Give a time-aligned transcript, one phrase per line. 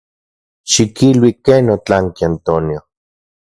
[0.71, 2.81] Xikilui ken otlanki Antonio.